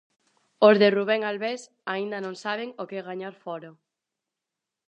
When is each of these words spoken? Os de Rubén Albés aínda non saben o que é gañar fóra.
Os 0.67 0.75
de 0.81 0.87
Rubén 0.97 1.21
Albés 1.29 1.61
aínda 1.93 2.17
non 2.25 2.35
saben 2.43 2.69
o 2.81 2.83
que 2.89 2.97
é 3.01 3.07
gañar 3.09 3.35
fóra. 3.43 3.71